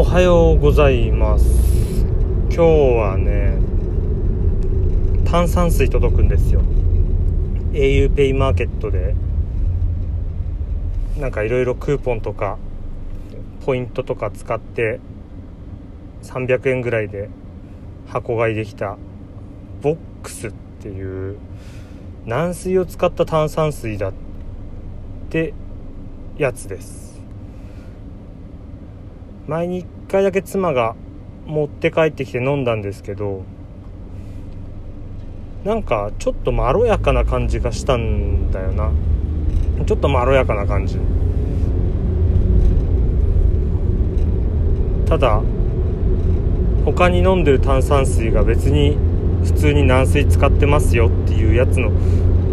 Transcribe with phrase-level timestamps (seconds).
[0.00, 1.44] おはようございます。
[2.48, 3.58] 今日はね
[5.30, 6.62] 炭酸水届くんですよ。
[7.72, 9.14] auPay マーケットで。
[11.18, 12.56] なんかいろいろクーポンとか
[13.66, 15.00] ポイントとか使って
[16.22, 17.28] 300円ぐらいで
[18.06, 18.96] 箱買いできた
[19.82, 21.36] ボックスっていう
[22.24, 24.12] 軟水を使った炭酸水だっ
[25.28, 25.52] て
[26.38, 27.09] やつです。
[29.50, 30.94] 前に1回だけ妻が
[31.44, 33.42] 持って帰ってきて飲んだんですけど
[35.64, 38.92] なんかちょっとまろやかな感じがしたんだよな。
[39.86, 40.98] ちょっとまろやかな感じ。
[45.06, 45.42] ただ
[46.84, 48.96] 他に飲んでる炭酸水が別に
[49.42, 51.90] 普通に軟水使ってますよっていうやつの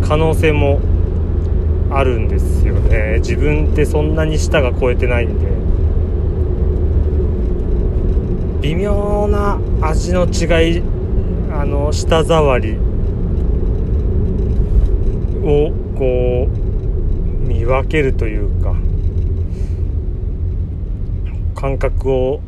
[0.00, 0.80] 可能性も
[1.90, 3.18] あるんですよね。
[3.18, 5.67] 自分ってそんなに舌が超えてないんで。
[8.68, 10.82] 微妙な味の違い
[11.50, 12.74] あの舌触り
[15.42, 18.74] をこう見分けるというか
[21.58, 22.42] 感覚を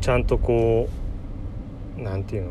[0.00, 0.88] ちゃんとこ
[1.98, 2.50] うなんていうの？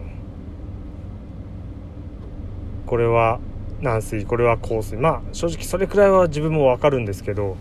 [2.86, 3.39] これは
[3.80, 4.98] 軟水これは硬水。
[4.98, 7.55] まあ正直それくらいは自分も分かるんですけど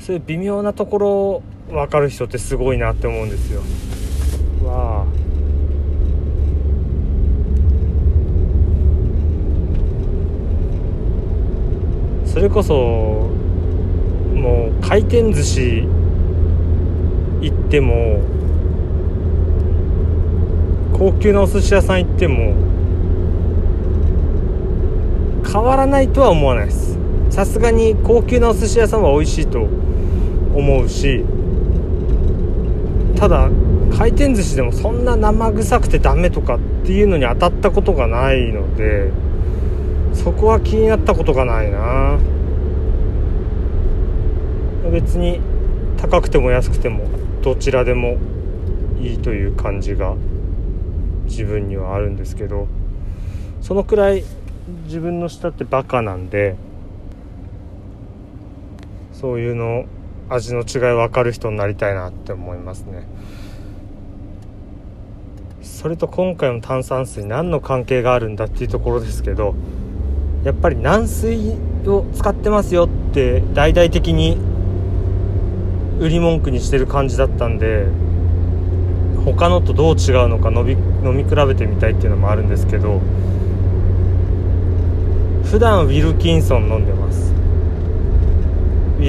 [0.00, 3.62] そういう微妙なところ分かる人ってすごいなって思うんですよ。
[4.64, 5.06] わあ。
[12.26, 12.74] それこそ
[14.34, 15.86] もう回転寿司
[17.42, 18.20] 行っても
[20.96, 22.54] 高級なお寿司屋さん行っても
[25.44, 26.98] 変わらないとは思わないです。
[27.28, 29.68] さすがに高級なお寿司屋さんは美味しいと
[30.54, 31.24] 思うし
[33.22, 33.48] ただ
[33.96, 39.12] 回転寿司でもそんな生臭くてダメとかっていうのに当たったことがないので
[40.12, 42.18] そこは気になったことがないな。
[44.90, 45.40] 別に
[45.98, 47.06] 高くても安くても
[47.42, 48.18] どちらでも
[49.00, 50.16] いいという感じが
[51.26, 52.66] 自分にはあるんですけど
[53.60, 54.24] そのくらい
[54.86, 56.56] 自分の舌ってバカなんで
[59.12, 59.86] そういうの
[60.28, 63.06] 味の違い分かる人になりたいなって思いますね。
[65.62, 69.54] それと今回の炭酸水何の関係があるんだっていうところですけど
[70.44, 71.56] やっぱり軟水
[71.86, 74.38] を使ってますよって大々的に
[76.00, 77.86] 売り文句にしてる感じだったんで
[79.24, 80.72] 他のとどう違うのか飲み
[81.04, 83.00] 飲み比べてみたいっていうのもあるんですけど
[85.44, 87.31] 普段ウィルキンソン飲んでます。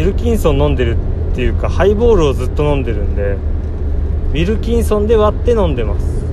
[0.04, 0.98] ィルキンソン飲んでる
[1.32, 3.38] っていうかハイボールをずっと飲んでるんで
[4.32, 6.24] ウィルキンソンで割って飲んでます。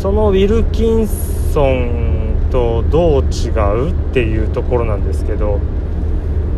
[0.00, 3.48] そのウィルキンソンとどう違
[3.88, 5.58] うっていうところなんですけど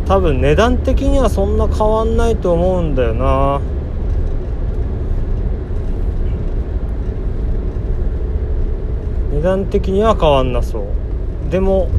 [0.05, 3.61] 多分値段的にはそんな変わんないと思うんだよな。
[9.33, 11.51] 値段的には変わんなそう。
[11.51, 11.89] でも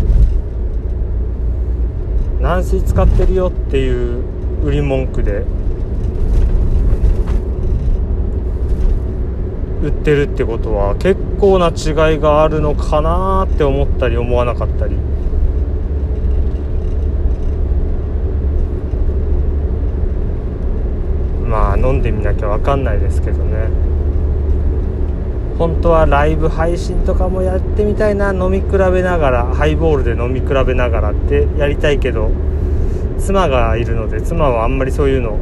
[2.41, 4.25] 軟水使ってるよっていう
[4.65, 5.45] 売り文句で
[9.83, 14.97] 売ってるってことは結構な違いがあるのかなって思ったり思わなかったり。
[21.47, 23.90] まあ飲んでみなきゃ分かんないですけどね。
[25.61, 32.31] 本当はライブ配信とかもやってみたいな飲み比べながらハイボールで飲み比べながらってやりたいけど
[33.19, 35.39] 妻がいるので妻はあんまりそういうの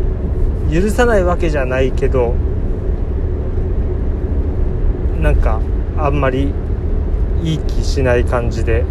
[0.73, 2.35] 許さないわけじゃないけど
[5.21, 5.61] なんか
[5.97, 6.53] あんまり
[7.45, 8.85] いい気しない感じで。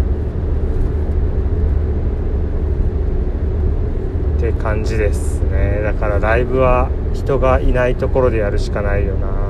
[4.38, 5.82] って感じですね。
[5.84, 9.47] だからライブは人がいないところでやるしかないよな。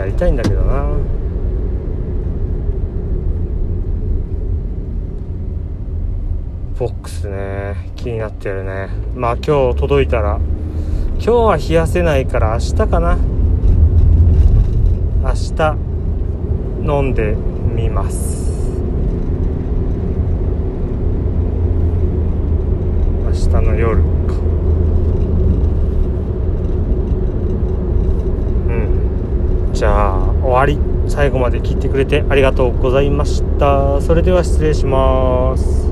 [0.00, 0.86] やりたいんだけどな。
[6.78, 7.92] ボックスね。
[7.96, 8.88] 気になってるね。
[9.14, 10.40] まあ今日届いたら
[11.16, 13.18] 今日は冷やせないから明日かな。
[15.22, 15.76] 明日
[16.82, 17.36] 飲んで
[17.76, 18.48] みます。
[23.26, 24.34] 明日の夜か
[28.66, 30.18] うんじゃあ
[30.60, 30.78] 終わり
[31.10, 33.98] 最後まで聞いてくれてありがとうございました。
[34.02, 35.89] それでは失礼します。